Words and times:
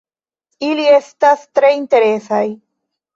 Ili 0.67 0.85
estas 0.93 1.43
tre 1.59 1.71
interesaj 1.81 2.43